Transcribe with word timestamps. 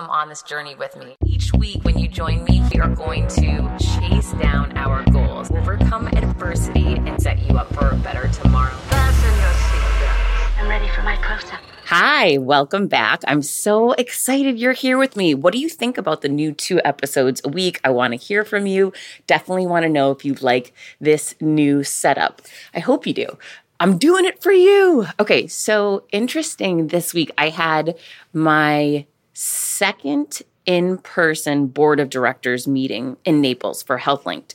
come 0.00 0.08
on 0.08 0.30
this 0.30 0.40
journey 0.40 0.74
with 0.74 0.96
me. 0.96 1.14
Each 1.26 1.52
week, 1.52 1.84
when 1.84 1.98
you 1.98 2.08
join 2.08 2.42
me, 2.44 2.62
we 2.72 2.80
are 2.80 2.88
going 2.88 3.28
to 3.28 3.76
chase 3.78 4.32
down 4.40 4.74
our 4.74 5.04
goals, 5.10 5.50
overcome 5.50 6.06
adversity, 6.06 6.94
and 6.94 7.20
set 7.20 7.38
you 7.46 7.58
up 7.58 7.70
for 7.74 7.90
a 7.90 7.96
better 7.96 8.26
tomorrow. 8.28 8.72
Fasten 8.88 9.30
your 9.38 9.50
seatbelts. 9.50 10.58
I'm 10.58 10.68
ready 10.70 10.88
for 10.88 11.02
my 11.02 11.16
close 11.16 11.52
up. 11.52 11.60
Hi, 11.84 12.38
welcome 12.38 12.88
back. 12.88 13.20
I'm 13.26 13.42
so 13.42 13.92
excited 13.92 14.58
you're 14.58 14.72
here 14.72 14.96
with 14.96 15.16
me. 15.16 15.34
What 15.34 15.52
do 15.52 15.58
you 15.58 15.68
think 15.68 15.98
about 15.98 16.22
the 16.22 16.30
new 16.30 16.52
two 16.54 16.80
episodes 16.82 17.42
a 17.44 17.50
week? 17.50 17.78
I 17.84 17.90
want 17.90 18.14
to 18.14 18.16
hear 18.16 18.42
from 18.42 18.66
you. 18.66 18.94
Definitely 19.26 19.66
want 19.66 19.82
to 19.82 19.90
know 19.90 20.12
if 20.12 20.24
you 20.24 20.32
like 20.40 20.72
this 20.98 21.34
new 21.42 21.84
setup. 21.84 22.40
I 22.72 22.80
hope 22.80 23.06
you 23.06 23.12
do. 23.12 23.36
I'm 23.80 23.98
doing 23.98 24.24
it 24.24 24.42
for 24.42 24.52
you. 24.52 25.06
Okay, 25.18 25.46
so 25.46 26.04
interesting 26.10 26.88
this 26.88 27.12
week. 27.12 27.32
I 27.36 27.50
had 27.50 27.98
my 28.32 29.06
second 29.40 30.42
in 30.66 30.98
person 30.98 31.66
board 31.66 31.98
of 31.98 32.10
directors 32.10 32.68
meeting 32.68 33.16
in 33.24 33.40
Naples 33.40 33.82
for 33.82 33.98
HealthLinked. 33.98 34.54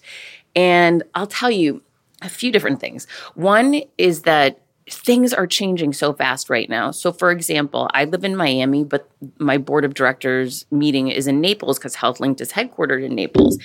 And 0.55 1.01
I'll 1.15 1.25
tell 1.25 1.49
you 1.49 1.81
a 2.21 2.29
few 2.29 2.51
different 2.51 2.79
things. 2.79 3.07
One 3.33 3.81
is 3.97 4.21
that 4.21 4.61
things 4.87 5.33
are 5.33 5.47
changing 5.47 5.93
so 5.93 6.13
fast 6.13 6.51
right 6.51 6.69
now. 6.69 6.91
So, 6.91 7.11
for 7.11 7.31
example, 7.31 7.89
I 7.95 8.05
live 8.05 8.23
in 8.23 8.35
Miami, 8.35 8.83
but 8.83 9.09
my 9.39 9.57
board 9.57 9.85
of 9.85 9.95
directors 9.95 10.67
meeting 10.69 11.07
is 11.07 11.25
in 11.25 11.41
Naples 11.41 11.79
because 11.79 11.95
HealthLinked 11.95 12.39
is 12.39 12.51
headquartered 12.51 13.03
in 13.03 13.15
Naples. 13.15 13.57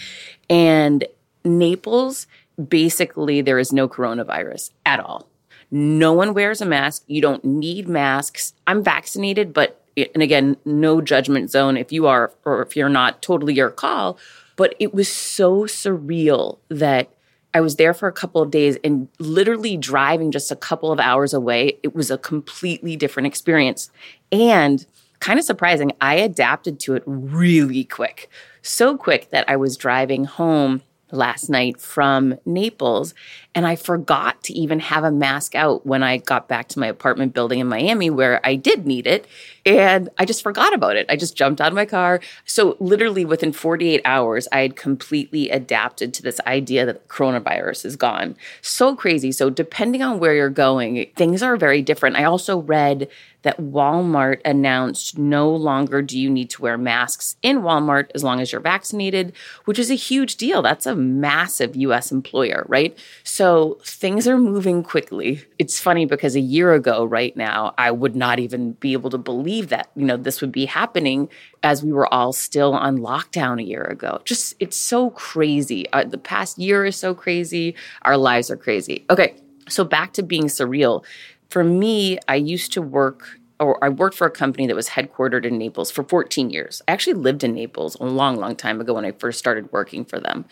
And 0.49 1.07
Naples, 1.45 2.27
basically, 2.69 3.43
there 3.43 3.59
is 3.59 3.75
no 3.75 3.89
coronavirus 3.89 4.71
at 4.87 5.01
all. 5.01 5.29
No 5.71 6.15
one 6.15 6.33
wears 6.33 6.63
a 6.63 6.67
mask. 6.67 7.05
You 7.07 7.21
don't 7.21 7.45
need 7.45 7.89
masks. 7.89 8.55
I'm 8.67 8.83
vaccinated, 8.83 9.53
but 9.53 9.80
and 10.15 10.23
again, 10.23 10.57
no 10.65 11.01
judgment 11.01 11.51
zone 11.51 11.77
if 11.77 11.93
you 11.93 12.07
are 12.07 12.33
or 12.45 12.63
if 12.63 12.77
you're 12.77 12.89
not, 12.89 13.23
totally 13.23 13.55
your 13.55 13.71
call. 13.71 14.19
But 14.57 14.75
it 14.79 14.93
was 14.93 15.09
so 15.09 15.63
surreal 15.63 16.59
that 16.69 17.11
I 17.53 17.61
was 17.61 17.77
there 17.77 17.95
for 17.95 18.09
a 18.09 18.13
couple 18.13 18.43
of 18.43 18.51
days 18.51 18.79
and 18.85 19.09
literally 19.19 19.77
driving 19.77 20.31
just 20.31 20.53
a 20.53 20.57
couple 20.57 20.93
of 20.93 21.01
hours 21.01 21.35
away, 21.35 21.79
it 21.83 21.95
was 21.95 22.11
a 22.11 22.19
completely 22.19 22.97
different 22.97 23.27
experience. 23.27 23.91
And 24.31 24.87
kind 25.19 25.39
of 25.39 25.45
surprising, 25.45 25.93
I 26.01 26.15
adapted 26.17 26.79
to 26.81 26.95
it 26.95 27.03
really 27.07 27.85
quick. 27.85 28.29
So 28.63 28.97
quick 28.97 29.31
that 29.31 29.49
I 29.49 29.57
was 29.57 29.77
driving 29.77 30.25
home 30.25 30.83
last 31.11 31.49
night 31.49 31.81
from 31.81 32.39
Naples 32.45 33.15
and 33.55 33.67
I 33.67 33.75
forgot 33.75 34.43
to 34.45 34.53
even 34.53 34.79
have 34.79 35.03
a 35.03 35.11
mask 35.11 35.55
out 35.55 35.85
when 35.85 36.03
I 36.03 36.19
got 36.19 36.47
back 36.47 36.69
to 36.69 36.79
my 36.79 36.87
apartment 36.87 37.35
building 37.35 37.59
in 37.59 37.67
Miami 37.67 38.09
where 38.09 38.41
I 38.45 38.55
did 38.55 38.87
need 38.87 39.07
it 39.07 39.27
and 39.67 40.09
I 40.19 40.25
just 40.25 40.43
forgot 40.43 40.73
about 40.73 40.97
it. 40.97 41.07
I 41.09 41.17
just 41.17 41.37
jumped 41.37 41.61
out 41.61 41.69
of 41.69 41.75
my 41.75 41.85
car. 41.85 42.21
So 42.45 42.77
literally 42.79 43.25
within 43.25 43.53
48 43.53 44.03
hours 44.05 44.47
I 44.53 44.61
had 44.61 44.77
completely 44.77 45.51
adapted 45.51 46.15
to 46.15 46.23
this 46.23 46.41
idea 46.47 46.87
that 46.87 47.09
coronavirus 47.09 47.85
is 47.87 47.97
gone. 47.97 48.37
So 48.63 48.95
crazy. 48.95 49.33
So 49.33 49.51
depending 49.51 50.03
on 50.03 50.21
where 50.21 50.35
you're 50.35 50.49
going, 50.49 51.11
things 51.17 51.43
are 51.43 51.57
very 51.57 51.83
different. 51.83 52.17
I 52.17 52.25
also 52.25 52.59
read 52.59 53.09
that 53.43 53.59
Walmart 53.59 54.41
announced 54.45 55.17
no 55.17 55.51
longer 55.51 56.03
do 56.03 56.19
you 56.19 56.29
need 56.29 56.51
to 56.51 56.61
wear 56.61 56.77
masks 56.77 57.37
in 57.43 57.63
Walmart 57.63 58.11
as 58.15 58.23
long 58.23 58.39
as 58.39 58.53
you're 58.53 58.61
vaccinated, 58.61 59.33
which 59.65 59.79
is 59.79 59.91
a 59.91 59.95
huge 59.95 60.37
deal. 60.37 60.61
That's 60.61 60.85
a 60.85 60.95
massive 60.95 61.75
US 61.75 62.13
employer, 62.13 62.67
right? 62.69 62.97
So 63.25 63.40
things 63.85 64.27
are 64.29 64.39
moving 64.39 64.83
quickly. 64.83 65.43
It's 65.59 65.81
funny 65.81 66.05
because 66.05 66.37
a 66.37 66.41
year 66.41 66.73
ago, 66.75 67.05
right 67.05 67.37
now, 67.37 67.75
I 67.79 67.91
would 67.91 68.17
not 68.17 68.39
even 68.39 68.73
be 68.73 68.93
able 68.93 69.11
to 69.11 69.19
believe 69.19 69.69
that, 69.69 69.91
you 69.97 70.05
know, 70.05 70.17
this 70.17 70.41
would 70.41 70.53
be 70.53 70.67
happening 70.67 71.29
as 71.63 71.83
we 71.83 71.93
were 71.93 72.13
all 72.13 72.33
still 72.33 72.75
on 72.75 72.99
lockdown 72.99 73.61
a 73.61 73.65
year 73.65 73.85
ago. 73.85 74.21
Just, 74.25 74.55
it's 74.61 74.77
so 74.77 75.11
crazy. 75.11 75.91
Uh, 75.93 76.05
the 76.05 76.19
past 76.19 76.59
year 76.59 76.85
is 76.85 76.97
so 76.97 77.15
crazy. 77.15 77.75
Our 78.03 78.17
lives 78.17 78.51
are 78.51 78.57
crazy. 78.57 79.05
Okay. 79.11 79.35
So 79.69 79.85
back 79.85 80.13
to 80.15 80.23
being 80.23 80.45
surreal 80.45 81.05
for 81.51 81.65
me, 81.65 82.19
I 82.29 82.37
used 82.37 82.73
to 82.75 82.83
work 82.83 83.41
or 83.59 83.83
I 83.85 83.91
worked 83.91 84.17
for 84.17 84.27
a 84.27 84.31
company 84.31 84.67
that 84.67 84.75
was 84.75 84.89
headquartered 84.89 85.45
in 85.45 85.59
Naples 85.59 85.91
for 85.91 86.03
14 86.03 86.49
years. 86.49 86.81
I 86.89 86.93
actually 86.93 87.15
lived 87.15 87.45
in 87.45 87.53
Naples 87.53 87.95
a 88.01 88.05
long, 88.05 88.37
long 88.37 88.57
time 88.57 88.81
ago 88.81 88.95
when 88.95 89.05
I 89.05 89.13
first 89.13 89.39
started 89.39 89.71
working 89.71 90.07
for 90.07 90.19
them. 90.19 90.47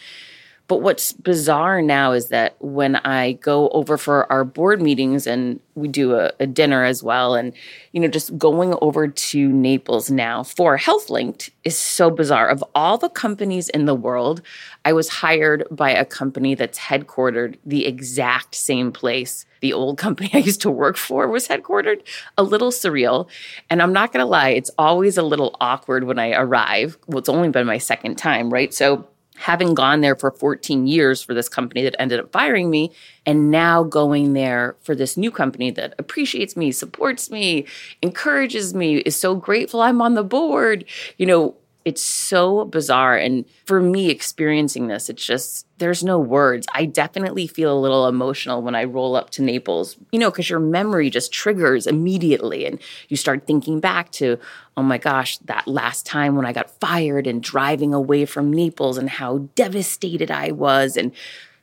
But 0.68 0.82
what's 0.82 1.12
bizarre 1.12 1.80
now 1.80 2.12
is 2.12 2.28
that 2.28 2.54
when 2.60 2.96
I 2.96 3.32
go 3.32 3.70
over 3.70 3.96
for 3.96 4.30
our 4.30 4.44
board 4.44 4.82
meetings 4.82 5.26
and 5.26 5.60
we 5.74 5.88
do 5.88 6.14
a, 6.14 6.30
a, 6.38 6.46
dinner 6.46 6.84
as 6.84 7.02
well, 7.02 7.34
and 7.34 7.54
you 7.92 8.00
know, 8.00 8.08
just 8.08 8.36
going 8.36 8.74
over 8.82 9.08
to 9.08 9.48
Naples 9.48 10.10
now 10.10 10.42
for 10.42 10.76
HealthLinked 10.76 11.50
is 11.64 11.76
so 11.76 12.10
bizarre. 12.10 12.48
Of 12.48 12.62
all 12.74 12.98
the 12.98 13.08
companies 13.08 13.70
in 13.70 13.86
the 13.86 13.94
world, 13.94 14.42
I 14.84 14.92
was 14.92 15.08
hired 15.08 15.64
by 15.70 15.90
a 15.90 16.04
company 16.04 16.54
that's 16.54 16.78
headquartered 16.78 17.56
the 17.64 17.86
exact 17.86 18.54
same 18.54 18.92
place 18.92 19.46
the 19.60 19.72
old 19.72 19.98
company 20.06 20.30
I 20.32 20.38
used 20.38 20.60
to 20.62 20.70
work 20.70 20.96
for 20.96 21.26
was 21.28 21.48
headquartered. 21.48 22.02
A 22.36 22.42
little 22.42 22.70
surreal. 22.70 23.28
And 23.70 23.82
I'm 23.82 23.92
not 23.92 24.12
gonna 24.12 24.26
lie, 24.26 24.50
it's 24.50 24.70
always 24.78 25.16
a 25.16 25.22
little 25.22 25.56
awkward 25.60 26.04
when 26.04 26.18
I 26.18 26.32
arrive. 26.32 26.98
Well, 27.06 27.18
it's 27.18 27.28
only 27.28 27.48
been 27.48 27.66
my 27.66 27.78
second 27.78 28.16
time, 28.16 28.52
right? 28.52 28.72
So 28.72 29.08
having 29.38 29.74
gone 29.74 30.00
there 30.00 30.16
for 30.16 30.30
14 30.30 30.86
years 30.86 31.22
for 31.22 31.34
this 31.34 31.48
company 31.48 31.82
that 31.82 32.00
ended 32.00 32.20
up 32.20 32.32
firing 32.32 32.70
me 32.70 32.92
and 33.24 33.50
now 33.50 33.82
going 33.82 34.32
there 34.32 34.76
for 34.80 34.94
this 34.94 35.16
new 35.16 35.30
company 35.30 35.70
that 35.70 35.94
appreciates 35.98 36.56
me 36.56 36.72
supports 36.72 37.30
me 37.30 37.64
encourages 38.02 38.74
me 38.74 38.98
is 38.98 39.14
so 39.14 39.34
grateful 39.34 39.80
i'm 39.80 40.02
on 40.02 40.14
the 40.14 40.24
board 40.24 40.84
you 41.18 41.26
know 41.26 41.54
it's 41.88 42.02
so 42.02 42.66
bizarre. 42.66 43.16
And 43.16 43.46
for 43.64 43.80
me, 43.80 44.10
experiencing 44.10 44.88
this, 44.88 45.08
it's 45.08 45.24
just, 45.24 45.66
there's 45.78 46.04
no 46.04 46.18
words. 46.18 46.66
I 46.74 46.84
definitely 46.84 47.46
feel 47.46 47.76
a 47.76 47.80
little 47.80 48.06
emotional 48.06 48.60
when 48.60 48.74
I 48.74 48.84
roll 48.84 49.16
up 49.16 49.30
to 49.30 49.42
Naples, 49.42 49.96
you 50.12 50.18
know, 50.18 50.30
because 50.30 50.50
your 50.50 50.60
memory 50.60 51.08
just 51.08 51.32
triggers 51.32 51.86
immediately. 51.86 52.66
And 52.66 52.78
you 53.08 53.16
start 53.16 53.46
thinking 53.46 53.80
back 53.80 54.12
to, 54.12 54.38
oh 54.76 54.82
my 54.82 54.98
gosh, 54.98 55.38
that 55.38 55.66
last 55.66 56.04
time 56.04 56.36
when 56.36 56.44
I 56.44 56.52
got 56.52 56.78
fired 56.78 57.26
and 57.26 57.42
driving 57.42 57.94
away 57.94 58.26
from 58.26 58.52
Naples 58.52 58.98
and 58.98 59.08
how 59.08 59.38
devastated 59.54 60.30
I 60.30 60.52
was. 60.52 60.96
And 60.96 61.12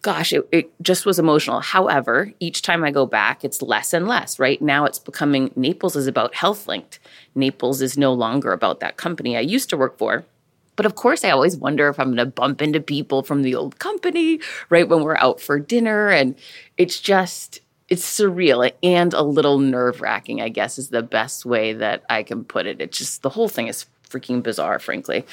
gosh, 0.06 0.34
it, 0.34 0.48
it, 0.52 0.72
just 0.84 1.04
was 1.04 1.18
emotional. 1.18 1.62
However, 1.62 2.32
each 2.40 2.62
time 2.62 2.84
I 2.84 2.92
go 2.92 3.08
back, 3.08 3.44
it's 3.44 3.64
less 3.64 3.92
and 3.92 4.08
less, 4.08 4.38
right? 4.38 4.62
Now 4.62 4.86
it's 4.86 5.00
becoming 5.00 5.52
Naples 5.56 5.96
is 5.96 6.06
about 6.06 6.34
HealthLinked. 6.34 7.00
Naples 7.34 7.82
is 7.82 7.98
no 7.98 8.14
longer 8.14 8.52
about 8.52 8.82
that 8.82 8.98
company 8.98 9.36
I 9.36 9.40
used 9.40 9.68
to 9.72 9.78
work 9.78 9.98
for. 9.98 10.24
But 10.76 10.86
of 10.86 10.94
course, 10.94 11.24
I 11.24 11.32
always 11.32 11.58
wonder 11.58 11.90
if 11.90 12.00
I'm 12.00 12.10
going 12.10 12.18
to 12.18 12.28
bump 12.28 12.62
into 12.62 12.80
people 12.80 13.24
from 13.24 13.42
the 13.42 13.56
old 13.56 13.80
company, 13.80 14.40
right? 14.70 14.88
When 14.88 15.02
we're 15.02 15.18
out 15.18 15.42
for 15.42 15.58
dinner. 15.58 16.10
And 16.10 16.36
it's 16.78 17.00
just, 17.00 17.62
it's 17.90 18.06
surreal 18.06 18.72
and 18.84 19.12
a 19.12 19.24
little 19.24 19.58
nerve 19.58 20.02
wracking, 20.02 20.40
I 20.40 20.50
guess, 20.50 20.78
is 20.78 20.90
the 20.90 21.02
best 21.02 21.48
way 21.48 21.74
that 21.74 22.04
I 22.12 22.22
can 22.22 22.44
put 22.44 22.68
it. 22.68 22.80
It's 22.80 23.00
just, 23.00 23.24
the 23.24 23.30
whole 23.30 23.50
thing 23.50 23.70
is 23.70 23.88
freaking 24.08 24.44
bizarre, 24.44 24.78
frankly. 24.78 25.26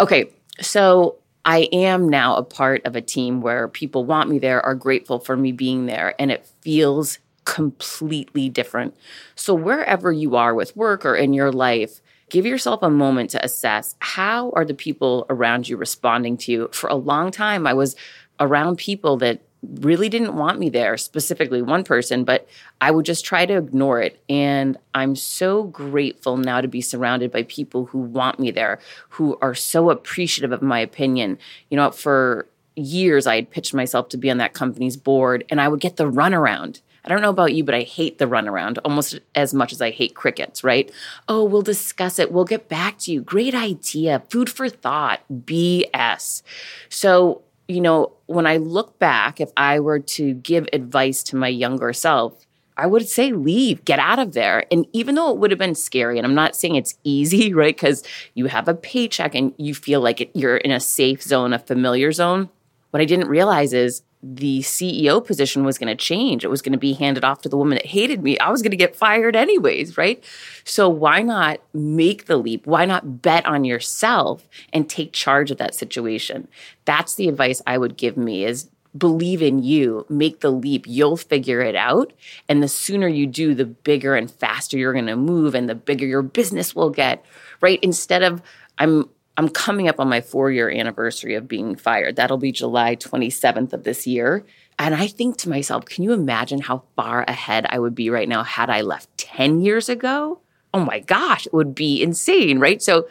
Okay. 0.00 0.30
So 0.60 1.14
I 1.46 1.68
am 1.72 2.08
now 2.08 2.34
a 2.34 2.42
part 2.42 2.84
of 2.84 2.96
a 2.96 3.00
team 3.00 3.40
where 3.40 3.68
people 3.68 4.04
want 4.04 4.28
me 4.28 4.40
there, 4.40 4.60
are 4.66 4.74
grateful 4.74 5.20
for 5.20 5.36
me 5.36 5.52
being 5.52 5.86
there, 5.86 6.14
and 6.18 6.32
it 6.32 6.44
feels 6.60 7.20
completely 7.44 8.48
different. 8.48 8.96
So, 9.36 9.54
wherever 9.54 10.10
you 10.12 10.34
are 10.34 10.54
with 10.54 10.76
work 10.76 11.06
or 11.06 11.14
in 11.14 11.32
your 11.32 11.52
life, 11.52 12.00
give 12.30 12.44
yourself 12.44 12.82
a 12.82 12.90
moment 12.90 13.30
to 13.30 13.44
assess 13.44 13.94
how 14.00 14.50
are 14.50 14.64
the 14.64 14.74
people 14.74 15.24
around 15.30 15.68
you 15.68 15.76
responding 15.76 16.36
to 16.38 16.52
you. 16.52 16.68
For 16.72 16.90
a 16.90 16.96
long 16.96 17.30
time, 17.30 17.64
I 17.64 17.74
was 17.74 17.94
around 18.40 18.76
people 18.76 19.16
that 19.18 19.40
really 19.62 20.08
didn't 20.08 20.36
want 20.36 20.58
me 20.58 20.68
there, 20.68 20.96
specifically 20.96 21.62
one 21.62 21.84
person, 21.84 22.24
but 22.24 22.48
I 22.80 22.90
would 22.90 23.04
just 23.04 23.24
try 23.24 23.46
to 23.46 23.56
ignore 23.56 24.00
it. 24.00 24.22
And 24.28 24.76
I'm 24.94 25.16
so 25.16 25.64
grateful 25.64 26.36
now 26.36 26.60
to 26.60 26.68
be 26.68 26.80
surrounded 26.80 27.32
by 27.32 27.44
people 27.44 27.86
who 27.86 27.98
want 27.98 28.38
me 28.38 28.50
there, 28.50 28.78
who 29.10 29.38
are 29.40 29.54
so 29.54 29.90
appreciative 29.90 30.52
of 30.52 30.62
my 30.62 30.80
opinion. 30.80 31.38
You 31.70 31.76
know, 31.76 31.90
for 31.90 32.46
years, 32.76 33.26
I 33.26 33.36
had 33.36 33.50
pitched 33.50 33.74
myself 33.74 34.08
to 34.10 34.16
be 34.16 34.30
on 34.30 34.38
that 34.38 34.52
company's 34.52 34.96
board, 34.96 35.44
and 35.48 35.60
I 35.60 35.68
would 35.68 35.80
get 35.80 35.96
the 35.96 36.10
runaround. 36.10 36.80
I 37.04 37.08
don't 37.08 37.22
know 37.22 37.30
about 37.30 37.54
you, 37.54 37.62
but 37.62 37.74
I 37.74 37.82
hate 37.82 38.18
the 38.18 38.26
runaround 38.26 38.78
almost 38.84 39.20
as 39.36 39.54
much 39.54 39.72
as 39.72 39.80
I 39.80 39.90
hate 39.90 40.16
crickets, 40.16 40.64
right? 40.64 40.90
Oh, 41.28 41.44
we'll 41.44 41.62
discuss 41.62 42.18
it. 42.18 42.32
We'll 42.32 42.44
get 42.44 42.68
back 42.68 42.98
to 43.00 43.12
you. 43.12 43.20
Great 43.20 43.54
idea. 43.54 44.24
Food 44.28 44.50
for 44.50 44.68
thought. 44.68 45.20
BS. 45.32 46.42
So 46.88 47.42
you 47.68 47.80
know, 47.80 48.12
when 48.26 48.46
I 48.46 48.58
look 48.58 48.98
back, 48.98 49.40
if 49.40 49.50
I 49.56 49.80
were 49.80 49.98
to 49.98 50.34
give 50.34 50.68
advice 50.72 51.22
to 51.24 51.36
my 51.36 51.48
younger 51.48 51.92
self, 51.92 52.46
I 52.76 52.86
would 52.86 53.08
say 53.08 53.32
leave, 53.32 53.84
get 53.84 53.98
out 53.98 54.18
of 54.18 54.32
there. 54.32 54.66
And 54.70 54.86
even 54.92 55.14
though 55.14 55.30
it 55.30 55.38
would 55.38 55.50
have 55.50 55.58
been 55.58 55.74
scary, 55.74 56.18
and 56.18 56.26
I'm 56.26 56.34
not 56.34 56.54
saying 56.54 56.74
it's 56.74 56.96
easy, 57.04 57.52
right? 57.54 57.74
Because 57.74 58.02
you 58.34 58.46
have 58.46 58.68
a 58.68 58.74
paycheck 58.74 59.34
and 59.34 59.54
you 59.56 59.74
feel 59.74 60.00
like 60.00 60.20
it, 60.20 60.30
you're 60.34 60.58
in 60.58 60.70
a 60.70 60.80
safe 60.80 61.22
zone, 61.22 61.52
a 61.52 61.58
familiar 61.58 62.12
zone. 62.12 62.50
What 62.90 63.00
I 63.00 63.06
didn't 63.06 63.28
realize 63.28 63.72
is 63.72 64.02
the 64.34 64.60
CEO 64.60 65.24
position 65.24 65.64
was 65.64 65.78
going 65.78 65.94
to 65.94 66.04
change. 66.04 66.44
It 66.44 66.48
was 66.48 66.62
going 66.62 66.72
to 66.72 66.78
be 66.78 66.94
handed 66.94 67.24
off 67.24 67.42
to 67.42 67.48
the 67.48 67.56
woman 67.56 67.76
that 67.76 67.86
hated 67.86 68.22
me. 68.22 68.38
I 68.38 68.50
was 68.50 68.60
going 68.60 68.72
to 68.72 68.76
get 68.76 68.96
fired 68.96 69.36
anyways, 69.36 69.96
right? 69.96 70.22
So 70.64 70.88
why 70.88 71.22
not 71.22 71.60
make 71.72 72.26
the 72.26 72.36
leap? 72.36 72.66
Why 72.66 72.86
not 72.86 73.22
bet 73.22 73.46
on 73.46 73.64
yourself 73.64 74.48
and 74.72 74.88
take 74.88 75.12
charge 75.12 75.50
of 75.50 75.58
that 75.58 75.74
situation? 75.74 76.48
That's 76.84 77.14
the 77.14 77.28
advice 77.28 77.62
I 77.66 77.78
would 77.78 77.96
give 77.96 78.16
me 78.16 78.44
is 78.44 78.68
believe 78.96 79.42
in 79.42 79.62
you, 79.62 80.06
make 80.08 80.40
the 80.40 80.50
leap, 80.50 80.86
you'll 80.86 81.18
figure 81.18 81.60
it 81.60 81.76
out. 81.76 82.12
And 82.48 82.62
the 82.62 82.68
sooner 82.68 83.06
you 83.06 83.26
do, 83.26 83.54
the 83.54 83.66
bigger 83.66 84.16
and 84.16 84.30
faster 84.30 84.78
you're 84.78 84.94
going 84.94 85.06
to 85.06 85.16
move 85.16 85.54
and 85.54 85.68
the 85.68 85.74
bigger 85.74 86.06
your 86.06 86.22
business 86.22 86.74
will 86.74 86.90
get, 86.90 87.24
right? 87.60 87.78
Instead 87.82 88.22
of 88.22 88.42
I'm 88.78 89.08
I'm 89.36 89.48
coming 89.48 89.88
up 89.88 90.00
on 90.00 90.08
my 90.08 90.20
4-year 90.20 90.70
anniversary 90.70 91.34
of 91.34 91.46
being 91.46 91.76
fired. 91.76 92.16
That'll 92.16 92.38
be 92.38 92.52
July 92.52 92.96
27th 92.96 93.72
of 93.72 93.84
this 93.84 94.06
year. 94.06 94.44
And 94.78 94.94
I 94.94 95.06
think 95.06 95.38
to 95.38 95.48
myself, 95.48 95.84
can 95.84 96.04
you 96.04 96.12
imagine 96.12 96.60
how 96.60 96.82
far 96.96 97.22
ahead 97.22 97.66
I 97.68 97.78
would 97.78 97.94
be 97.94 98.10
right 98.10 98.28
now 98.28 98.42
had 98.42 98.70
I 98.70 98.82
left 98.82 99.16
10 99.18 99.60
years 99.60 99.88
ago? 99.88 100.40
Oh 100.74 100.84
my 100.84 101.00
gosh, 101.00 101.46
it 101.46 101.54
would 101.54 101.74
be 101.74 102.02
insane, 102.02 102.58
right? 102.58 102.82
So 102.82 103.08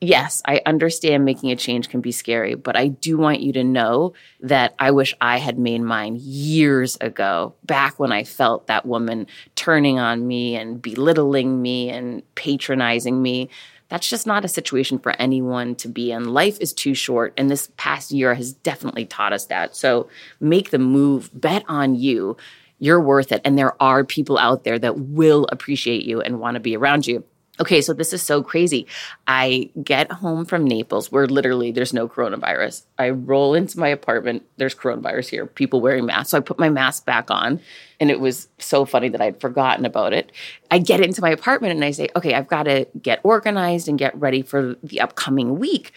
yes, 0.00 0.40
I 0.46 0.62
understand 0.64 1.24
making 1.24 1.50
a 1.50 1.56
change 1.56 1.88
can 1.88 2.00
be 2.00 2.12
scary, 2.12 2.54
but 2.54 2.76
I 2.76 2.88
do 2.88 3.18
want 3.18 3.40
you 3.40 3.52
to 3.54 3.64
know 3.64 4.14
that 4.40 4.74
I 4.78 4.92
wish 4.92 5.14
I 5.20 5.38
had 5.38 5.58
made 5.58 5.82
mine 5.82 6.16
years 6.20 6.96
ago, 7.00 7.54
back 7.64 7.98
when 7.98 8.12
I 8.12 8.24
felt 8.24 8.68
that 8.68 8.86
woman 8.86 9.26
turning 9.56 9.98
on 9.98 10.26
me 10.26 10.56
and 10.56 10.80
belittling 10.80 11.60
me 11.60 11.90
and 11.90 12.22
patronizing 12.34 13.20
me. 13.20 13.50
That's 13.90 14.08
just 14.08 14.26
not 14.26 14.44
a 14.44 14.48
situation 14.48 14.98
for 14.98 15.12
anyone 15.20 15.74
to 15.76 15.88
be 15.88 16.12
in. 16.12 16.32
Life 16.32 16.58
is 16.60 16.72
too 16.72 16.94
short, 16.94 17.34
and 17.36 17.50
this 17.50 17.70
past 17.76 18.12
year 18.12 18.34
has 18.34 18.52
definitely 18.52 19.04
taught 19.04 19.32
us 19.32 19.46
that. 19.46 19.76
So 19.76 20.08
make 20.40 20.70
the 20.70 20.78
move, 20.78 21.28
bet 21.34 21.64
on 21.68 21.96
you. 21.96 22.36
You're 22.78 23.00
worth 23.00 23.30
it. 23.30 23.42
And 23.44 23.58
there 23.58 23.80
are 23.82 24.04
people 24.04 24.38
out 24.38 24.64
there 24.64 24.78
that 24.78 24.98
will 24.98 25.46
appreciate 25.52 26.04
you 26.04 26.22
and 26.22 26.40
want 26.40 26.54
to 26.54 26.60
be 26.60 26.76
around 26.76 27.06
you. 27.06 27.24
Okay, 27.60 27.82
so 27.82 27.92
this 27.92 28.14
is 28.14 28.22
so 28.22 28.42
crazy. 28.42 28.86
I 29.26 29.70
get 29.84 30.10
home 30.10 30.46
from 30.46 30.64
Naples 30.64 31.12
where 31.12 31.26
literally 31.26 31.70
there's 31.70 31.92
no 31.92 32.08
coronavirus. 32.08 32.84
I 32.98 33.10
roll 33.10 33.54
into 33.54 33.78
my 33.78 33.88
apartment, 33.88 34.46
there's 34.56 34.74
coronavirus 34.74 35.28
here, 35.28 35.44
people 35.44 35.82
wearing 35.82 36.06
masks. 36.06 36.30
So 36.30 36.38
I 36.38 36.40
put 36.40 36.58
my 36.58 36.70
mask 36.70 37.04
back 37.04 37.30
on, 37.30 37.60
and 38.00 38.10
it 38.10 38.18
was 38.18 38.48
so 38.58 38.86
funny 38.86 39.10
that 39.10 39.20
I'd 39.20 39.42
forgotten 39.42 39.84
about 39.84 40.14
it. 40.14 40.32
I 40.70 40.78
get 40.78 41.00
into 41.00 41.20
my 41.20 41.30
apartment 41.30 41.74
and 41.74 41.84
I 41.84 41.90
say, 41.90 42.08
okay, 42.16 42.32
I've 42.32 42.48
got 42.48 42.62
to 42.62 42.86
get 43.00 43.20
organized 43.24 43.88
and 43.88 43.98
get 43.98 44.18
ready 44.18 44.40
for 44.40 44.76
the 44.82 45.02
upcoming 45.02 45.58
week. 45.58 45.92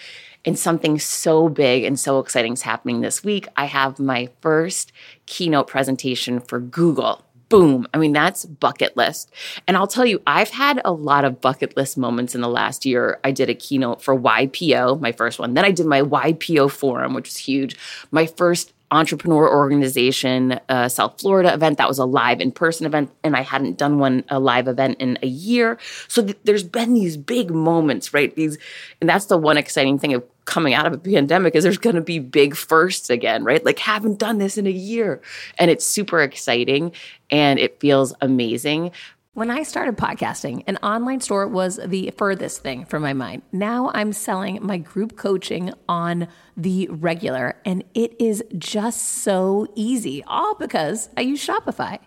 And 0.46 0.60
something 0.60 1.00
so 1.00 1.48
big 1.48 1.86
and 1.86 1.98
so 1.98 2.20
exciting 2.20 2.52
is 2.52 2.64
happening 2.64 3.00
this 3.00 3.24
week. 3.24 3.48
I 3.56 3.64
have 3.64 3.98
my 3.98 4.28
first 4.42 4.92
keynote 5.26 5.68
presentation 5.68 6.42
for 6.42 6.60
Google 6.60 7.24
boom. 7.50 7.88
I 7.94 7.98
mean, 7.98 8.14
that's 8.14 8.46
bucket 8.46 8.98
list. 8.98 9.32
And 9.68 9.78
I'll 9.78 9.88
tell 9.88 10.06
you, 10.06 10.22
I've 10.26 10.50
had 10.50 10.82
a 10.84 10.92
lot 10.92 11.26
of 11.26 11.42
bucket 11.42 11.78
list 11.78 11.98
moments 11.98 12.36
in 12.36 12.42
the 12.42 12.48
last 12.48 12.86
year. 12.86 13.20
I 13.24 13.32
did 13.32 13.50
a 13.50 13.56
keynote 13.56 14.02
for 14.02 14.18
YPO, 14.18 15.00
my 15.00 15.12
first 15.12 15.40
one. 15.40 15.54
Then 15.54 15.66
I 15.66 15.72
did 15.72 15.86
my 15.86 16.02
YPO 16.02 16.72
forum, 16.72 17.14
which 17.14 17.28
was 17.28 17.38
huge. 17.38 17.78
My 18.12 18.26
first 18.26 18.74
entrepreneur 18.94 19.50
organization 19.50 20.60
uh, 20.70 20.88
South 20.88 21.20
Florida 21.20 21.54
event. 21.54 21.78
That 21.80 21.88
was 21.88 21.98
a 21.98 22.06
live 22.06 22.40
in 22.40 22.52
person 22.52 22.86
event, 22.86 23.12
and 23.24 23.36
I 23.36 23.42
hadn't 23.42 23.78
done 23.78 23.98
one 23.98 24.24
a 24.30 24.40
live 24.40 24.68
event 24.68 24.98
in 25.00 25.18
a 25.24 25.28
year. 25.28 25.80
So 26.08 26.24
th- 26.24 26.38
there's 26.44 26.64
been 26.64 26.94
these 26.94 27.18
big 27.18 27.52
moments, 27.52 28.14
right? 28.14 28.34
These, 28.36 28.58
and 29.02 29.10
that's 29.10 29.26
the 29.26 29.38
one 29.38 29.58
exciting 29.58 29.98
thing 29.98 30.14
of 30.14 30.24
coming 30.46 30.74
out 30.74 30.86
of 30.86 30.94
a 30.94 30.98
pandemic 30.98 31.56
is 31.56 31.64
there's 31.64 31.78
going 31.78 31.96
to 31.96 32.02
be 32.02 32.20
big 32.20 32.56
firsts 32.56 33.10
again, 33.10 33.44
right? 33.44 33.64
Like 33.64 33.80
haven't 33.80 34.20
done 34.20 34.38
this 34.38 34.58
in 34.58 34.68
a 34.68 34.72
year, 34.72 35.22
and 35.58 35.72
it's 35.72 35.86
super 35.86 36.22
exciting 36.22 36.92
and 37.30 37.60
it 37.60 37.80
feels 37.80 38.14
amazing. 38.22 38.92
When 39.36 39.50
I 39.50 39.64
started 39.64 39.98
podcasting, 39.98 40.64
an 40.68 40.78
online 40.84 41.20
store 41.20 41.48
was 41.48 41.80
the 41.84 42.14
furthest 42.18 42.62
thing 42.62 42.86
from 42.86 43.02
my 43.02 43.14
mind. 43.14 43.42
Now 43.52 43.90
I'm 43.96 44.14
selling 44.14 44.60
my 44.62 44.78
group 44.78 45.18
coaching 45.18 45.74
on 45.90 46.28
the 46.56 46.88
regular, 46.92 47.56
and 47.66 47.84
it 47.96 48.16
is 48.22 48.44
just 48.60 49.02
so 49.02 49.66
easy, 49.74 50.24
all 50.28 50.54
because 50.54 51.10
I 51.18 51.22
use 51.22 51.44
Shopify. 51.44 51.98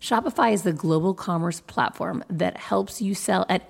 Shopify 0.00 0.52
is 0.52 0.62
the 0.62 0.72
global 0.72 1.14
commerce 1.14 1.60
platform 1.60 2.24
that 2.28 2.56
helps 2.56 3.00
you 3.00 3.14
sell 3.14 3.46
at 3.48 3.69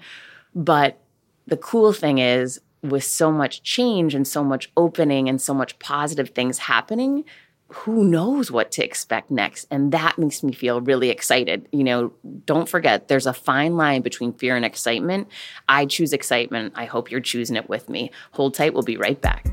But 0.55 0.99
the 1.47 1.57
cool 1.57 1.93
thing 1.93 2.19
is 2.19 2.61
with 2.81 3.03
so 3.03 3.31
much 3.31 3.63
change 3.63 4.13
and 4.13 4.27
so 4.27 4.43
much 4.43 4.71
opening 4.77 5.29
and 5.29 5.41
so 5.41 5.53
much 5.53 5.79
positive 5.79 6.29
things 6.29 6.57
happening, 6.59 7.23
who 7.67 8.03
knows 8.03 8.51
what 8.51 8.71
to 8.73 8.83
expect 8.83 9.31
next? 9.31 9.65
And 9.71 9.91
that 9.91 10.17
makes 10.17 10.43
me 10.43 10.53
feel 10.53 10.81
really 10.81 11.09
excited. 11.09 11.67
You 11.71 11.83
know 11.83 12.13
don't 12.45 12.69
forget 12.69 13.07
there's 13.07 13.25
a 13.25 13.33
fine 13.33 13.77
line 13.77 14.01
between 14.01 14.33
fear 14.33 14.55
and 14.55 14.65
excitement. 14.65 15.27
I 15.67 15.85
choose 15.85 16.13
excitement. 16.13 16.73
I 16.75 16.85
hope 16.85 17.09
you're 17.09 17.19
choosing 17.19 17.55
it 17.55 17.69
with 17.69 17.89
me. 17.89 18.11
Hold 18.31 18.53
tight. 18.53 18.73
We'll 18.73 18.83
be 18.83 18.97
right 18.97 19.19
back 19.19 19.45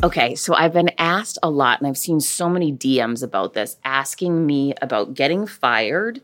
Okay, 0.00 0.36
so 0.36 0.54
I've 0.54 0.74
been 0.74 0.92
asked 0.96 1.40
a 1.42 1.50
lot, 1.50 1.80
and 1.80 1.88
I've 1.88 1.98
seen 1.98 2.20
so 2.20 2.48
many 2.48 2.72
DMs 2.72 3.20
about 3.20 3.54
this, 3.54 3.78
asking 3.84 4.46
me 4.46 4.72
about 4.80 5.14
getting 5.14 5.44
fired. 5.44 6.20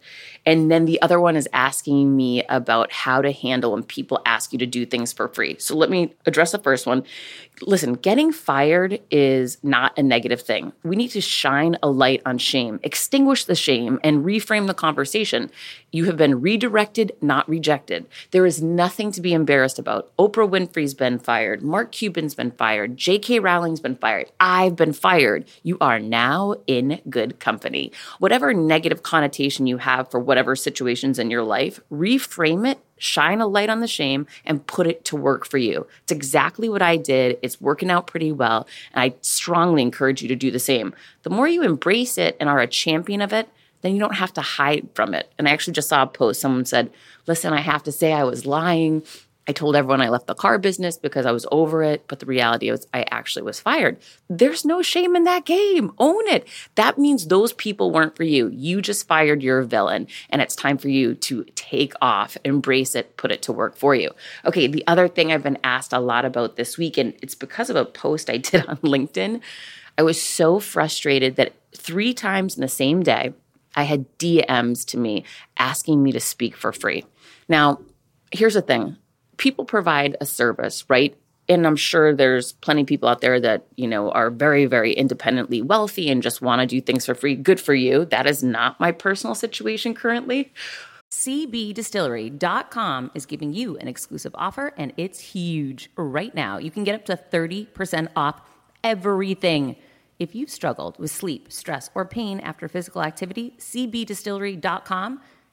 And 0.47 0.71
then 0.71 0.85
the 0.85 1.03
other 1.03 1.19
one 1.19 1.35
is 1.35 1.49
asking 1.53 2.17
me 2.17 2.45
about 2.45 2.93
how 2.93 3.21
to 3.21 3.33
handle 3.33 3.73
when 3.73 3.83
people 3.83 4.23
ask 4.25 4.53
you 4.53 4.61
to 4.61 4.67
do 4.67 4.87
things 4.87 5.13
for 5.13 5.27
free. 5.27 5.57
So 5.59 5.75
let 5.75 5.91
me 5.91 6.15
address 6.25 6.53
the 6.53 6.61
first 6.61 6.87
one. 6.87 7.03
Listen, 7.63 7.95
getting 7.95 8.31
fired 8.31 9.01
is 9.11 9.59
not 9.65 9.99
a 9.99 10.05
negative 10.05 10.43
thing. 10.43 10.73
We 10.85 10.95
need 10.95 11.09
to 11.09 11.21
shine 11.21 11.77
a 11.83 11.89
light 11.89 12.23
on 12.25 12.39
shame, 12.39 12.79
extinguish 12.85 13.45
the 13.45 13.55
shame, 13.57 13.99
and 14.05 14.25
reframe 14.25 14.69
the 14.69 14.75
conversation. 14.75 15.51
You 15.91 16.05
have 16.05 16.17
been 16.17 16.41
redirected, 16.41 17.13
not 17.21 17.49
rejected. 17.49 18.07
There 18.31 18.47
is 18.47 18.63
nothing 18.63 19.11
to 19.13 19.21
be 19.21 19.33
embarrassed 19.33 19.79
about. 19.79 20.17
Oprah 20.17 20.49
Winfrey's 20.49 20.95
been 20.95 21.19
fired. 21.19 21.63
Mark 21.63 21.91
Cuban's 21.91 22.35
been 22.35 22.51
fired. 22.53 22.97
J.K. 22.97 23.39
Rowling's 23.65 23.81
been 23.81 23.97
fired. 23.97 24.31
I've 24.39 24.77
been 24.77 24.93
fired. 24.93 25.47
You 25.63 25.79
are 25.81 25.99
now 25.99 26.57
in 26.67 27.01
good 27.09 27.41
company. 27.41 27.93
Whatever 28.19 28.53
negative 28.53 29.03
connotation 29.03 29.67
you 29.67 29.79
have 29.79 30.11
for 30.11 30.21
whatever 30.21 30.55
situations 30.55 31.19
in 31.19 31.31
your 31.31 31.43
life, 31.43 31.81
reframe 31.91 32.71
it 32.71 32.79
shine 32.97 33.41
a 33.41 33.47
light 33.47 33.69
on 33.71 33.81
the 33.81 33.87
shame 33.87 34.27
and 34.45 34.67
put 34.67 34.87
it 34.87 35.05
to 35.05 35.17
work 35.17 35.47
for 35.47 35.59
you. 35.59 35.87
It's 36.03 36.13
exactly 36.13 36.69
what 36.69 36.81
I 36.81 36.97
did. 36.97 37.39
It's 37.43 37.61
working 37.61 37.91
out 37.91 38.07
pretty 38.07 38.33
well. 38.33 38.69
And 38.93 39.03
I 39.03 39.17
strongly 39.21 39.83
encourage 39.83 40.23
you 40.23 40.29
to 40.29 40.37
do 40.37 40.51
the 40.51 40.59
same. 40.59 40.95
The 41.23 41.31
more 41.31 41.49
you 41.49 41.63
embrace 41.63 42.17
it 42.19 42.37
and 42.39 42.49
are 42.49 42.61
a 42.61 42.67
champion 42.67 43.21
of 43.21 43.33
it, 43.33 43.49
then 43.81 43.93
you 43.95 43.99
don't 43.99 44.15
have 44.15 44.33
to 44.35 44.41
hide 44.41 44.89
from 44.95 45.13
it. 45.13 45.33
And 45.39 45.49
I 45.49 45.53
actually 45.53 45.75
just 45.75 45.89
saw 45.89 46.03
a 46.03 46.07
post. 46.07 46.41
Someone 46.41 46.65
said, 46.67 46.91
Listen, 47.27 47.53
I 47.53 47.61
have 47.61 47.83
to 47.83 47.93
say 47.93 48.13
I 48.13 48.25
was 48.25 48.47
lying. 48.47 49.03
I 49.47 49.53
told 49.53 49.77
everyone 49.77 50.01
I 50.01 50.09
left 50.09 50.27
the 50.27 50.35
car 50.35 50.59
business 50.59 50.97
because 50.97 51.27
I 51.27 51.33
was 51.33 51.47
over 51.53 51.83
it, 51.83 52.05
but 52.09 52.21
the 52.21 52.27
reality 52.27 52.71
was 52.71 52.87
I 52.95 53.05
actually 53.11 53.43
was 53.43 53.61
fired. 53.61 53.99
There's 54.29 54.65
no 54.65 54.81
shame 54.81 55.15
in 55.15 55.25
that 55.25 55.45
game. 55.45 55.93
Own 55.99 56.27
it. 56.29 56.49
That 56.77 56.99
means 56.99 57.27
those 57.27 57.53
people 57.53 57.91
weren't 57.91 58.17
for 58.17 58.25
you. 58.25 58.49
You 58.49 58.81
just 58.81 59.07
fired 59.07 59.43
your 59.43 59.63
villain, 59.63 60.07
and 60.31 60.41
it's 60.41 60.57
time 60.57 60.79
for 60.79 60.89
you 60.89 61.15
to 61.15 61.45
take 61.55 61.93
off, 62.01 62.39
embrace 62.45 62.95
it, 62.95 63.17
put 63.17 63.33
it 63.33 63.43
to 63.43 63.53
work 63.53 63.77
for 63.77 63.95
you. 63.95 64.11
Okay, 64.47 64.67
the 64.67 64.87
other 64.87 65.09
thing 65.09 65.31
I've 65.31 65.43
been 65.43 65.59
asked 65.63 65.93
a 65.93 66.01
lot 66.01 66.25
about 66.25 66.57
this 66.57 66.79
week, 66.79 66.97
and 66.97 67.15
it's 67.21 67.35
because 67.35 67.69
of 67.69 67.77
a 67.77 67.85
post 67.85 68.31
I 68.31 68.37
did 68.39 68.67
on 68.67 68.79
LinkedIn. 68.79 69.41
I 69.99 70.03
was 70.03 70.21
so 70.21 70.59
frustrated 70.59 71.37
that 71.37 71.53
three 71.77 72.15
times 72.15 72.57
in 72.57 72.63
the 72.63 72.69
same 72.69 73.03
day, 73.03 73.35
I 73.77 73.83
had 73.83 74.19
DMs 74.19 74.87
to 74.87 74.99
me 74.99 75.25
asking 75.57 76.03
me 76.03 76.13
to 76.13 76.21
speak 76.21 76.57
for 76.57 76.73
free. 76.73 77.05
Now, 77.49 77.81
here's 78.33 78.55
the 78.55 78.63
thing 78.63 78.97
people 79.37 79.65
provide 79.65 80.17
a 80.21 80.27
service, 80.27 80.85
right? 80.89 81.17
And 81.49 81.67
I'm 81.67 81.77
sure 81.77 82.15
there's 82.15 82.53
plenty 82.53 82.83
of 82.83 82.87
people 82.87 83.09
out 83.09 83.21
there 83.21 83.39
that, 83.41 83.67
you 83.77 83.87
know, 83.87 84.11
are 84.11 84.31
very, 84.31 84.65
very 84.65 84.93
independently 84.93 85.61
wealthy 85.61 86.09
and 86.09 86.23
just 86.23 86.41
want 86.41 86.61
to 86.61 86.67
do 86.67 86.81
things 86.81 87.05
for 87.05 87.15
free. 87.15 87.35
Good 87.35 87.61
for 87.61 87.75
you. 87.75 88.07
That 88.07 88.27
is 88.27 88.43
not 88.43 88.81
my 88.81 88.93
personal 88.93 89.35
situation 89.35 89.95
currently. 89.95 90.53
CBDistillery.com 91.11 93.11
is 93.15 93.27
giving 93.27 93.53
you 93.53 93.77
an 93.77 93.89
exclusive 93.89 94.35
offer 94.35 94.73
and 94.77 94.93
it's 94.97 95.21
huge 95.21 95.91
right 95.97 96.35
now. 96.35 96.59
You 96.59 96.71
can 96.71 96.83
get 96.83 96.95
up 96.95 97.05
to 97.05 97.17
30% 97.17 98.09
off 98.17 98.41
everything. 98.83 99.77
If 100.19 100.35
you've 100.35 100.51
struggled 100.51 100.99
with 100.99 101.11
sleep, 101.11 101.53
stress, 101.53 101.91
or 101.95 102.05
pain 102.05 102.41
after 102.41 102.69
physical 102.69 103.03
activity, 103.03 103.55
CBDistillery.com 103.59 105.21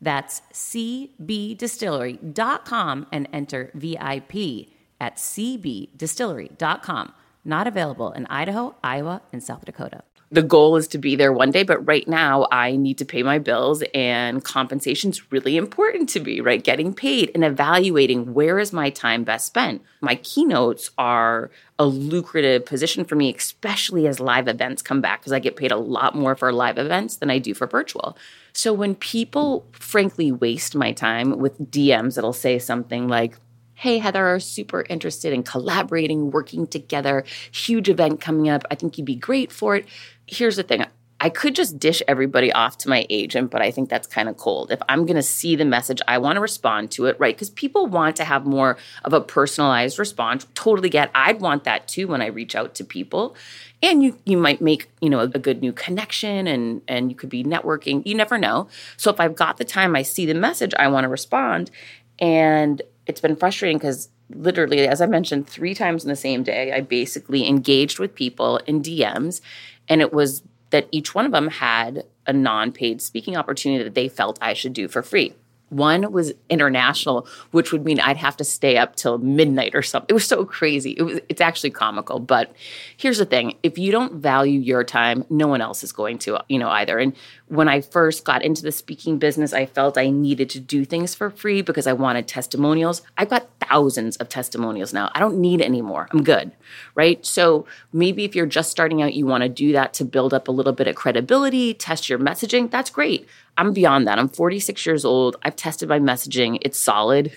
That's 0.00 0.42
cbdistillery.com 0.52 3.06
and 3.12 3.28
enter 3.32 3.70
VIP 3.74 4.68
at 5.00 5.16
cbdistillery.com. 5.16 7.12
Not 7.44 7.66
available 7.66 8.12
in 8.12 8.26
Idaho, 8.26 8.76
Iowa, 8.82 9.20
and 9.32 9.42
South 9.42 9.64
Dakota 9.64 10.02
the 10.30 10.42
goal 10.42 10.76
is 10.76 10.88
to 10.88 10.98
be 10.98 11.14
there 11.14 11.32
one 11.32 11.50
day 11.50 11.62
but 11.62 11.86
right 11.86 12.08
now 12.08 12.46
i 12.50 12.74
need 12.74 12.98
to 12.98 13.04
pay 13.04 13.22
my 13.22 13.38
bills 13.38 13.82
and 13.94 14.44
compensation 14.44 15.10
is 15.10 15.30
really 15.30 15.56
important 15.56 16.08
to 16.08 16.20
me 16.20 16.40
right 16.40 16.64
getting 16.64 16.92
paid 16.92 17.30
and 17.34 17.44
evaluating 17.44 18.34
where 18.34 18.58
is 18.58 18.72
my 18.72 18.90
time 18.90 19.22
best 19.22 19.46
spent 19.46 19.82
my 20.00 20.16
keynotes 20.16 20.90
are 20.98 21.50
a 21.78 21.86
lucrative 21.86 22.66
position 22.66 23.04
for 23.04 23.14
me 23.14 23.32
especially 23.34 24.06
as 24.06 24.18
live 24.18 24.48
events 24.48 24.82
come 24.82 25.00
back 25.00 25.20
because 25.20 25.32
i 25.32 25.38
get 25.38 25.56
paid 25.56 25.70
a 25.70 25.76
lot 25.76 26.14
more 26.14 26.34
for 26.34 26.52
live 26.52 26.78
events 26.78 27.16
than 27.16 27.30
i 27.30 27.38
do 27.38 27.54
for 27.54 27.66
virtual 27.66 28.16
so 28.52 28.72
when 28.72 28.94
people 28.94 29.66
frankly 29.72 30.32
waste 30.32 30.74
my 30.74 30.92
time 30.92 31.38
with 31.38 31.70
dms 31.70 32.16
that'll 32.16 32.32
say 32.32 32.58
something 32.58 33.06
like 33.06 33.36
hey, 33.76 33.98
Heather, 33.98 34.26
are 34.26 34.40
super 34.40 34.86
interested 34.88 35.34
in 35.34 35.42
collaborating, 35.42 36.30
working 36.30 36.66
together, 36.66 37.24
huge 37.52 37.90
event 37.90 38.22
coming 38.22 38.48
up. 38.48 38.64
I 38.70 38.74
think 38.74 38.96
you'd 38.96 39.04
be 39.04 39.14
great 39.14 39.52
for 39.52 39.76
it. 39.76 39.86
Here's 40.26 40.56
the 40.56 40.62
thing. 40.62 40.84
I 41.18 41.30
could 41.30 41.54
just 41.54 41.78
dish 41.78 42.02
everybody 42.06 42.52
off 42.52 42.76
to 42.78 42.90
my 42.90 43.06
agent, 43.08 43.50
but 43.50 43.62
I 43.62 43.70
think 43.70 43.88
that's 43.88 44.06
kind 44.06 44.28
of 44.28 44.36
cold. 44.36 44.70
If 44.70 44.80
I'm 44.88 45.06
going 45.06 45.16
to 45.16 45.22
see 45.22 45.56
the 45.56 45.64
message, 45.64 46.02
I 46.06 46.18
want 46.18 46.36
to 46.36 46.40
respond 46.40 46.90
to 46.92 47.06
it, 47.06 47.18
right? 47.18 47.34
Because 47.34 47.48
people 47.48 47.86
want 47.86 48.16
to 48.16 48.24
have 48.24 48.44
more 48.44 48.76
of 49.02 49.14
a 49.14 49.20
personalized 49.22 49.98
response. 49.98 50.46
Totally 50.54 50.90
get. 50.90 51.10
I'd 51.14 51.40
want 51.40 51.64
that 51.64 51.88
too 51.88 52.08
when 52.08 52.20
I 52.20 52.26
reach 52.26 52.54
out 52.54 52.74
to 52.76 52.84
people. 52.84 53.34
And 53.82 54.02
you 54.02 54.18
you 54.24 54.36
might 54.36 54.60
make, 54.60 54.90
you 55.00 55.08
know, 55.08 55.20
a, 55.20 55.24
a 55.24 55.38
good 55.38 55.62
new 55.62 55.72
connection 55.72 56.46
and 56.46 56.82
and 56.86 57.10
you 57.10 57.16
could 57.16 57.30
be 57.30 57.44
networking. 57.44 58.04
You 58.04 58.14
never 58.14 58.36
know. 58.36 58.68
So 58.96 59.10
if 59.10 59.18
I've 59.18 59.36
got 59.36 59.56
the 59.56 59.64
time, 59.64 59.96
I 59.96 60.02
see 60.02 60.26
the 60.26 60.34
message, 60.34 60.74
I 60.78 60.88
want 60.88 61.04
to 61.04 61.08
respond. 61.08 61.70
And 62.18 62.82
it's 63.06 63.20
been 63.20 63.36
frustrating 63.36 63.78
because 63.78 64.08
literally, 64.30 64.86
as 64.86 65.00
I 65.00 65.06
mentioned, 65.06 65.46
three 65.46 65.74
times 65.74 66.04
in 66.04 66.08
the 66.08 66.16
same 66.16 66.42
day, 66.42 66.72
I 66.72 66.80
basically 66.80 67.46
engaged 67.46 67.98
with 67.98 68.14
people 68.14 68.58
in 68.66 68.82
DMs, 68.82 69.40
and 69.88 70.00
it 70.00 70.12
was 70.12 70.42
that 70.70 70.88
each 70.90 71.14
one 71.14 71.26
of 71.26 71.32
them 71.32 71.48
had 71.48 72.04
a 72.26 72.32
non 72.32 72.72
paid 72.72 73.00
speaking 73.00 73.36
opportunity 73.36 73.84
that 73.84 73.94
they 73.94 74.08
felt 74.08 74.38
I 74.42 74.52
should 74.52 74.72
do 74.72 74.88
for 74.88 75.02
free. 75.02 75.34
One 75.68 76.12
was 76.12 76.32
international, 76.48 77.26
which 77.50 77.72
would 77.72 77.84
mean 77.84 77.98
I'd 77.98 78.16
have 78.18 78.36
to 78.36 78.44
stay 78.44 78.76
up 78.76 78.94
till 78.94 79.18
midnight 79.18 79.74
or 79.74 79.82
something. 79.82 80.06
It 80.08 80.14
was 80.14 80.26
so 80.26 80.44
crazy. 80.44 80.92
It 80.92 81.02
was 81.02 81.20
it's 81.28 81.40
actually 81.40 81.70
comical, 81.70 82.20
but 82.20 82.54
here's 82.96 83.18
the 83.18 83.24
thing. 83.24 83.56
If 83.64 83.76
you 83.76 83.90
don't 83.90 84.14
value 84.14 84.60
your 84.60 84.84
time, 84.84 85.24
no 85.28 85.48
one 85.48 85.60
else 85.60 85.82
is 85.82 85.90
going 85.90 86.18
to, 86.20 86.38
you 86.48 86.58
know, 86.58 86.68
either. 86.68 86.98
And 86.98 87.16
when 87.48 87.68
I 87.68 87.80
first 87.80 88.24
got 88.24 88.44
into 88.44 88.62
the 88.62 88.70
speaking 88.70 89.18
business, 89.18 89.52
I 89.52 89.66
felt 89.66 89.98
I 89.98 90.10
needed 90.10 90.50
to 90.50 90.60
do 90.60 90.84
things 90.84 91.14
for 91.14 91.30
free 91.30 91.62
because 91.62 91.88
I 91.88 91.92
wanted 91.92 92.28
testimonials. 92.28 93.02
I've 93.18 93.30
got 93.30 93.48
thousands 93.60 94.16
of 94.16 94.28
testimonials 94.28 94.92
now. 94.92 95.10
I 95.14 95.20
don't 95.20 95.38
need 95.38 95.60
any 95.60 95.82
more. 95.82 96.08
I'm 96.12 96.22
good. 96.22 96.52
Right? 96.94 97.24
So 97.26 97.66
maybe 97.92 98.24
if 98.24 98.36
you're 98.36 98.46
just 98.46 98.70
starting 98.70 99.02
out, 99.02 99.14
you 99.14 99.26
want 99.26 99.42
to 99.42 99.48
do 99.48 99.72
that 99.72 99.94
to 99.94 100.04
build 100.04 100.32
up 100.32 100.46
a 100.46 100.52
little 100.52 100.72
bit 100.72 100.86
of 100.86 100.94
credibility, 100.94 101.74
test 101.74 102.08
your 102.08 102.18
messaging. 102.18 102.70
That's 102.70 102.90
great. 102.90 103.28
I'm 103.58 103.72
beyond 103.72 104.06
that. 104.06 104.18
I'm 104.18 104.28
46 104.28 104.84
years 104.84 105.04
old. 105.04 105.36
I've 105.42 105.56
tested 105.56 105.88
my 105.88 105.98
messaging. 105.98 106.58
It's 106.60 106.78
solid. 106.78 107.32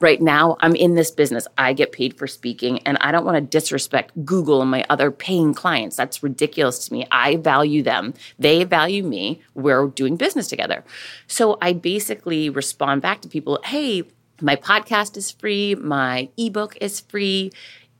Right 0.00 0.20
now, 0.20 0.56
I'm 0.60 0.74
in 0.74 0.94
this 0.94 1.10
business. 1.10 1.46
I 1.58 1.74
get 1.74 1.92
paid 1.92 2.16
for 2.16 2.26
speaking, 2.26 2.80
and 2.80 2.96
I 3.00 3.12
don't 3.12 3.24
want 3.24 3.36
to 3.36 3.40
disrespect 3.40 4.12
Google 4.24 4.62
and 4.62 4.70
my 4.70 4.84
other 4.88 5.10
paying 5.10 5.52
clients. 5.52 5.96
That's 5.96 6.22
ridiculous 6.22 6.86
to 6.86 6.92
me. 6.92 7.06
I 7.10 7.36
value 7.36 7.82
them, 7.82 8.14
they 8.38 8.64
value 8.64 9.02
me. 9.02 9.42
We're 9.54 9.88
doing 9.88 10.16
business 10.16 10.48
together. 10.48 10.84
So 11.26 11.58
I 11.60 11.74
basically 11.74 12.48
respond 12.48 13.02
back 13.02 13.20
to 13.22 13.28
people 13.28 13.60
hey, 13.64 14.04
my 14.40 14.56
podcast 14.56 15.16
is 15.16 15.30
free, 15.30 15.74
my 15.74 16.28
ebook 16.36 16.76
is 16.80 17.00
free 17.00 17.50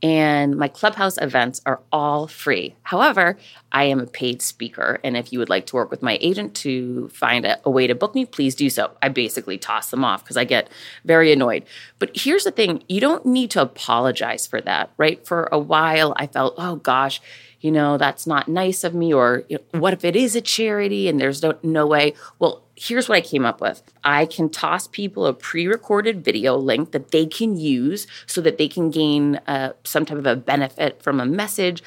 and 0.03 0.57
my 0.57 0.69
clubhouse 0.69 1.19
events 1.19 1.61
are 1.67 1.81
all 1.91 2.29
free. 2.29 2.77
However, 2.83 3.37
I 3.73 3.85
am 3.85 4.01
a 4.01 4.07
paid 4.07 4.43
speaker, 4.43 5.01
and 5.03 5.17
if 5.17 5.33
you 5.33 5.39
would 5.41 5.49
like 5.49 5.67
to 5.67 5.77
work 5.77 5.91
with 5.91 6.03
my 6.03 6.19
agent 6.21 6.55
to 6.57 7.09
find 7.09 7.45
a, 7.45 7.59
a 7.65 7.71
way 7.71 7.87
to 7.87 7.95
book 7.95 8.15
me, 8.15 8.25
please 8.25 8.55
do 8.55 8.71
so. 8.71 8.93
I 9.03 9.09
basically 9.09 9.59
toss 9.59 9.91
them 9.91 10.05
off 10.05 10.23
because 10.23 10.37
I 10.37 10.45
get 10.45 10.71
very 11.05 11.33
annoyed. 11.33 11.65
But 11.99 12.11
here's 12.15 12.45
the 12.45 12.53
thing 12.53 12.85
you 12.89 13.01
don't 13.01 13.27
need 13.27 13.51
to 13.53 13.63
apologize 13.63 14.47
for 14.47 14.61
that, 14.61 14.91
right? 14.97 15.27
For 15.27 15.49
a 15.51 15.59
while, 15.59 16.15
I 16.17 16.29
felt, 16.29 16.55
oh 16.59 16.77
gosh, 16.77 17.21
you 17.61 17.73
know, 17.73 17.99
that's 17.99 18.27
not 18.27 18.47
nice 18.47 18.85
of 18.85 18.95
me, 18.95 19.13
or 19.13 19.43
you 19.49 19.59
know, 19.59 19.81
what 19.81 19.93
if 19.93 20.05
it 20.05 20.15
is 20.15 20.37
a 20.37 20.41
charity 20.41 21.09
and 21.09 21.21
there's 21.21 21.43
no, 21.43 21.59
no 21.63 21.87
way? 21.87 22.15
Well, 22.39 22.63
here's 22.79 23.09
what 23.09 23.17
I 23.17 23.21
came 23.21 23.45
up 23.45 23.61
with. 23.61 23.83
I 24.05 24.27
can 24.27 24.49
toss 24.49 24.87
people 24.87 25.27
a 25.27 25.35
pre 25.35 25.67
recorded 25.67 26.25
video 26.25 26.57
link 26.57 26.93
that 26.93 27.11
they 27.11 27.27
can 27.27 27.57
use 27.57 28.07
so 28.27 28.41
that 28.43 28.57
they 28.57 28.69
can 28.69 28.91
gain 28.91 29.37
uh, 29.47 29.73
some 29.85 30.05
type 30.05 30.19
of 30.19 30.27
a 30.27 30.37
benefit 30.37 31.03
from 31.03 31.21
a 31.21 31.27
message 31.27 31.83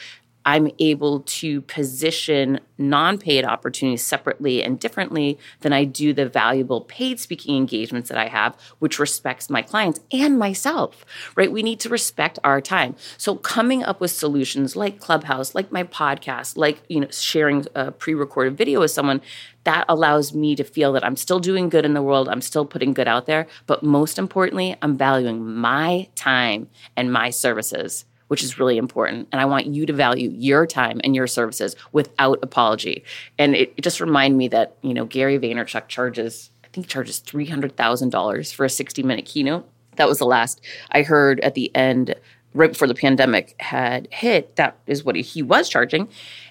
I'm 0.45 0.69
able 0.79 1.21
to 1.21 1.61
position 1.61 2.59
non 2.77 3.17
paid 3.19 3.45
opportunities 3.45 4.05
separately 4.05 4.63
and 4.63 4.79
differently 4.79 5.37
than 5.61 5.71
I 5.71 5.83
do 5.85 6.13
the 6.13 6.27
valuable 6.27 6.81
paid 6.81 7.19
speaking 7.19 7.55
engagements 7.55 8.09
that 8.09 8.17
I 8.17 8.27
have, 8.27 8.57
which 8.79 8.99
respects 8.99 9.49
my 9.49 9.61
clients 9.61 9.99
and 10.11 10.39
myself, 10.39 11.05
right? 11.35 11.51
We 11.51 11.61
need 11.61 11.79
to 11.81 11.89
respect 11.89 12.39
our 12.43 12.59
time. 12.59 12.95
So 13.17 13.35
coming 13.35 13.83
up 13.83 14.01
with 14.01 14.11
solutions 14.11 14.75
like 14.75 14.99
Clubhouse, 14.99 15.53
like 15.53 15.71
my 15.71 15.83
podcast, 15.83 16.57
like, 16.57 16.81
you 16.87 17.01
know, 17.01 17.09
sharing 17.11 17.67
a 17.75 17.91
pre 17.91 18.13
recorded 18.13 18.57
video 18.57 18.79
with 18.79 18.91
someone 18.91 19.21
that 19.63 19.85
allows 19.87 20.33
me 20.33 20.55
to 20.55 20.63
feel 20.63 20.91
that 20.93 21.05
I'm 21.05 21.15
still 21.15 21.39
doing 21.39 21.69
good 21.69 21.85
in 21.85 21.93
the 21.93 22.01
world. 22.01 22.27
I'm 22.27 22.41
still 22.41 22.65
putting 22.65 22.93
good 22.93 23.07
out 23.07 23.27
there. 23.27 23.45
But 23.67 23.83
most 23.83 24.17
importantly, 24.17 24.75
I'm 24.81 24.97
valuing 24.97 25.45
my 25.45 26.09
time 26.15 26.69
and 26.97 27.13
my 27.13 27.29
services 27.29 28.05
which 28.31 28.43
is 28.43 28.57
really 28.57 28.77
important. 28.77 29.27
And 29.33 29.41
I 29.41 29.45
want 29.45 29.65
you 29.65 29.85
to 29.85 29.91
value 29.91 30.29
your 30.33 30.65
time 30.65 31.01
and 31.03 31.13
your 31.13 31.27
services 31.27 31.75
without 31.91 32.39
apology. 32.41 33.03
And 33.37 33.53
it, 33.53 33.73
it 33.75 33.81
just 33.81 33.99
reminded 33.99 34.37
me 34.37 34.47
that, 34.47 34.77
you 34.81 34.93
know, 34.93 35.03
Gary 35.03 35.37
Vaynerchuk 35.37 35.89
charges, 35.89 36.49
I 36.63 36.69
think 36.69 36.87
charges 36.87 37.21
$300,000 37.27 38.55
for 38.55 38.63
a 38.63 38.69
60 38.69 39.03
minute 39.03 39.25
keynote. 39.25 39.67
That 39.97 40.07
was 40.07 40.19
the 40.19 40.25
last 40.25 40.61
I 40.93 41.01
heard 41.01 41.41
at 41.41 41.55
the 41.55 41.75
end 41.75 42.15
right 42.53 42.71
before 42.71 42.87
the 42.87 42.95
pandemic 42.95 43.53
had 43.59 44.07
hit, 44.11 44.55
that 44.55 44.77
is 44.87 45.03
what 45.03 45.17
he 45.17 45.41
was 45.41 45.67
charging. 45.67 46.07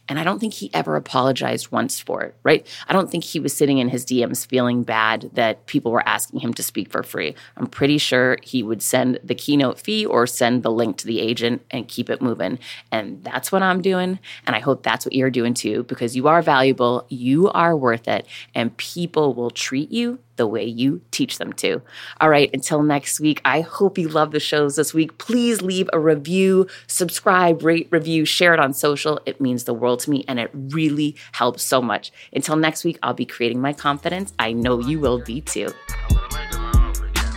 And 0.08 0.18
I 0.18 0.24
don't 0.24 0.38
think 0.38 0.54
he 0.54 0.70
ever 0.74 0.96
apologized 0.96 1.70
once 1.70 2.00
for 2.00 2.22
it, 2.22 2.34
right? 2.42 2.66
I 2.88 2.92
don't 2.92 3.10
think 3.10 3.24
he 3.24 3.38
was 3.38 3.56
sitting 3.56 3.78
in 3.78 3.88
his 3.88 4.04
DMs 4.04 4.46
feeling 4.46 4.82
bad 4.82 5.30
that 5.34 5.66
people 5.66 5.92
were 5.92 6.06
asking 6.06 6.40
him 6.40 6.52
to 6.54 6.62
speak 6.62 6.90
for 6.90 7.02
free. 7.02 7.34
I'm 7.56 7.66
pretty 7.66 7.98
sure 7.98 8.36
he 8.42 8.62
would 8.62 8.82
send 8.82 9.20
the 9.22 9.34
keynote 9.34 9.78
fee 9.78 10.04
or 10.04 10.26
send 10.26 10.62
the 10.62 10.72
link 10.72 10.96
to 10.98 11.06
the 11.06 11.20
agent 11.20 11.64
and 11.70 11.86
keep 11.86 12.10
it 12.10 12.20
moving. 12.20 12.58
And 12.90 13.22
that's 13.22 13.52
what 13.52 13.62
I'm 13.62 13.82
doing. 13.82 14.18
And 14.46 14.56
I 14.56 14.58
hope 14.60 14.82
that's 14.82 15.06
what 15.06 15.14
you're 15.14 15.30
doing 15.30 15.54
too, 15.54 15.84
because 15.84 16.16
you 16.16 16.26
are 16.26 16.42
valuable, 16.42 17.06
you 17.08 17.48
are 17.50 17.76
worth 17.76 18.08
it, 18.08 18.26
and 18.54 18.76
people 18.76 19.34
will 19.34 19.50
treat 19.50 19.92
you 19.92 20.18
the 20.36 20.46
way 20.46 20.64
you 20.64 21.02
teach 21.10 21.36
them 21.36 21.52
to. 21.52 21.82
All 22.18 22.30
right, 22.30 22.48
until 22.54 22.82
next 22.82 23.20
week, 23.20 23.42
I 23.44 23.60
hope 23.60 23.98
you 23.98 24.08
love 24.08 24.30
the 24.32 24.40
shows 24.40 24.76
this 24.76 24.94
week. 24.94 25.18
Please 25.18 25.60
leave 25.60 25.90
a 25.92 26.00
review, 26.00 26.66
subscribe, 26.86 27.62
rate, 27.62 27.88
review, 27.90 28.24
share 28.24 28.54
it 28.54 28.60
on 28.60 28.72
social. 28.72 29.20
It 29.26 29.38
means 29.38 29.64
the 29.64 29.74
world 29.74 29.99
to 30.00 30.10
me 30.10 30.24
and 30.28 30.38
it 30.38 30.50
really 30.52 31.16
helps 31.32 31.62
so 31.62 31.80
much. 31.80 32.12
Until 32.32 32.56
next 32.56 32.84
week, 32.84 32.98
I'll 33.02 33.14
be 33.14 33.26
creating 33.26 33.60
my 33.60 33.72
confidence. 33.72 34.32
I 34.38 34.52
know 34.52 34.80
you 34.80 35.00
will 35.00 35.22
be 35.22 35.40
too. 35.40 35.72
I 35.90 36.12
want 36.12 36.30
to 36.30 36.38
make 36.38 36.50
them 36.50 36.64
over 36.74 37.06
again. 37.06 37.32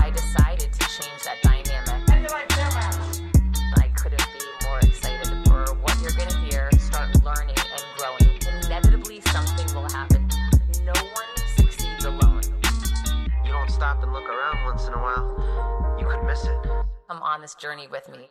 I 0.00 0.10
decided 0.10 0.72
to 0.72 0.80
change 0.80 1.22
that 1.24 1.38
dynamic. 1.42 1.66
I 3.78 3.88
couldn't 3.94 4.26
be 4.32 4.44
more 4.64 4.78
excited 4.78 5.28
for 5.46 5.74
what 5.82 5.96
you're 6.00 6.12
gonna 6.12 6.48
hear. 6.48 6.70
Start 6.78 7.22
learning 7.24 7.56
and 7.56 7.84
growing. 7.96 8.38
Inevitably 8.64 9.20
something 9.32 9.74
will 9.74 9.88
happen. 9.90 10.28
No 10.84 10.92
one 10.92 11.30
succeeds 11.56 12.04
alone. 12.04 12.42
You 13.44 13.52
don't 13.52 13.70
stop 13.70 14.02
and 14.02 14.12
look 14.12 14.24
around 14.24 14.64
once 14.64 14.86
in 14.86 14.92
a 14.94 14.98
while, 14.98 15.96
you 15.98 16.06
could 16.06 16.22
miss 16.24 16.44
it. 16.44 16.56
Come 17.08 17.22
on 17.22 17.40
this 17.40 17.54
journey 17.54 17.88
with 17.88 18.08
me. 18.08 18.30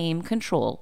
control 0.23 0.81